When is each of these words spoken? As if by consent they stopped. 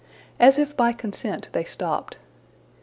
As 0.39 0.57
if 0.57 0.75
by 0.75 0.93
consent 0.93 1.49
they 1.51 1.63
stopped. 1.63 2.17